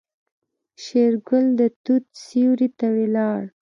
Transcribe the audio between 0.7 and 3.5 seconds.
شېرګل د توت سيوري ته ولاړ.